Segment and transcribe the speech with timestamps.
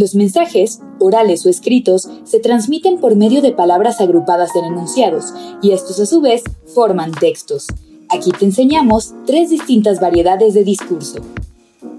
[0.00, 5.72] Los mensajes, orales o escritos, se transmiten por medio de palabras agrupadas en enunciados, y
[5.72, 6.42] estos a su vez
[6.74, 7.66] forman textos.
[8.08, 11.18] Aquí te enseñamos tres distintas variedades de discurso.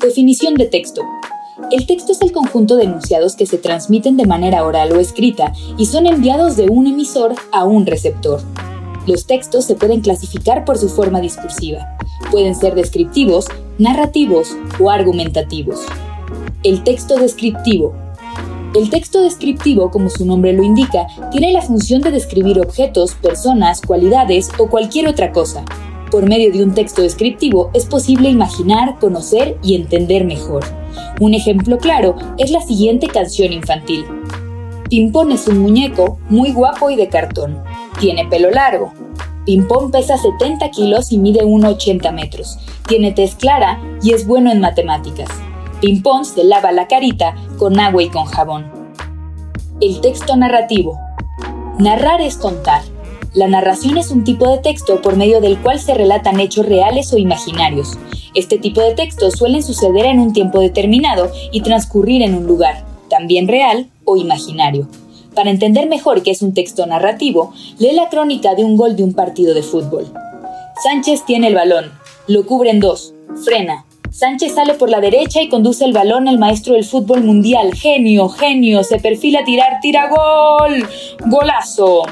[0.00, 1.02] Definición de texto.
[1.72, 5.52] El texto es el conjunto de enunciados que se transmiten de manera oral o escrita
[5.76, 8.40] y son enviados de un emisor a un receptor.
[9.08, 11.98] Los textos se pueden clasificar por su forma discursiva.
[12.30, 15.80] Pueden ser descriptivos, narrativos o argumentativos.
[16.64, 17.94] El texto descriptivo.
[18.74, 23.80] El texto descriptivo, como su nombre lo indica, tiene la función de describir objetos, personas,
[23.80, 25.64] cualidades o cualquier otra cosa.
[26.10, 30.64] Por medio de un texto descriptivo es posible imaginar, conocer y entender mejor.
[31.20, 34.04] Un ejemplo claro es la siguiente canción infantil.
[34.90, 37.62] Pimpón es un muñeco muy guapo y de cartón.
[38.00, 38.92] Tiene pelo largo.
[39.46, 42.58] Pimpón pesa 70 kilos y mide 1,80 metros.
[42.88, 45.28] Tiene tez clara y es bueno en matemáticas.
[45.80, 48.66] Pimpón se lava la carita con agua y con jabón.
[49.80, 50.98] El texto narrativo.
[51.78, 52.82] Narrar es contar.
[53.32, 57.12] La narración es un tipo de texto por medio del cual se relatan hechos reales
[57.12, 57.96] o imaginarios.
[58.34, 62.84] Este tipo de textos suelen suceder en un tiempo determinado y transcurrir en un lugar,
[63.08, 64.88] también real o imaginario.
[65.36, 69.04] Para entender mejor qué es un texto narrativo, lee la crónica de un gol de
[69.04, 70.12] un partido de fútbol.
[70.82, 71.92] Sánchez tiene el balón,
[72.26, 76.38] lo cubre en dos, frena, Sánchez sale por la derecha y conduce el balón al
[76.38, 77.74] maestro del fútbol mundial.
[77.74, 80.88] Genio, genio, se perfila a tirar, tira gol.
[81.26, 82.02] Golazo.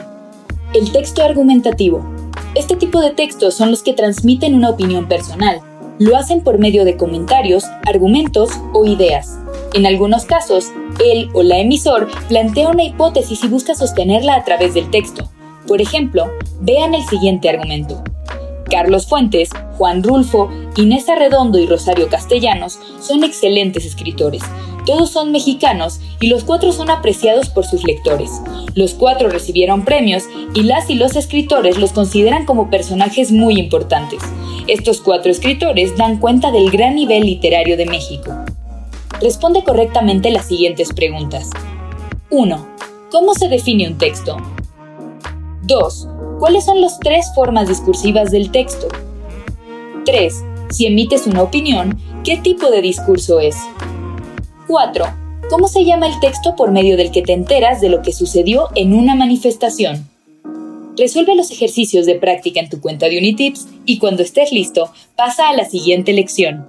[0.75, 2.05] El texto argumentativo.
[2.55, 5.61] Este tipo de textos son los que transmiten una opinión personal.
[5.99, 9.39] Lo hacen por medio de comentarios, argumentos o ideas.
[9.73, 10.71] En algunos casos,
[11.03, 15.31] él o la emisor plantea una hipótesis y busca sostenerla a través del texto.
[15.67, 18.03] Por ejemplo, vean el siguiente argumento.
[18.71, 24.43] Carlos Fuentes, Juan Rulfo, Inés Arredondo y Rosario Castellanos son excelentes escritores.
[24.85, 28.31] Todos son mexicanos y los cuatro son apreciados por sus lectores.
[28.75, 34.21] Los cuatro recibieron premios y las y los escritores los consideran como personajes muy importantes.
[34.67, 38.35] Estos cuatro escritores dan cuenta del gran nivel literario de México.
[39.23, 41.51] Responde correctamente las siguientes preguntas.
[42.29, 42.67] 1.
[43.11, 44.37] ¿Cómo se define un texto?
[45.63, 46.09] 2.
[46.39, 48.89] ¿Cuáles son las tres formas discursivas del texto?
[50.05, 50.45] 3.
[50.71, 53.57] Si emites una opinión, ¿qué tipo de discurso es?
[54.67, 55.05] 4.
[55.49, 58.69] ¿Cómo se llama el texto por medio del que te enteras de lo que sucedió
[58.75, 60.09] en una manifestación?
[60.97, 65.49] Resuelve los ejercicios de práctica en tu cuenta de Unitips y cuando estés listo, pasa
[65.49, 66.67] a la siguiente lección.